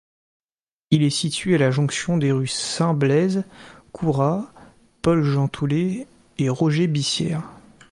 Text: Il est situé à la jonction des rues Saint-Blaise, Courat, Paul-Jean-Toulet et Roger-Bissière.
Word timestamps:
Il 0.89 1.03
est 1.03 1.11
situé 1.11 1.53
à 1.53 1.57
la 1.59 1.69
jonction 1.69 2.17
des 2.17 2.31
rues 2.31 2.47
Saint-Blaise, 2.47 3.43
Courat, 3.91 4.51
Paul-Jean-Toulet 5.03 6.07
et 6.39 6.49
Roger-Bissière. 6.49 7.43